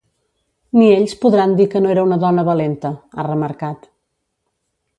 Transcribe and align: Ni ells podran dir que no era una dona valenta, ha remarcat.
Ni 0.77 0.85
ells 0.93 1.11
podran 1.25 1.53
dir 1.59 1.67
que 1.73 1.81
no 1.85 1.91
era 1.95 2.05
una 2.09 2.19
dona 2.25 2.47
valenta, 2.49 2.93
ha 3.17 3.27
remarcat. 3.29 3.87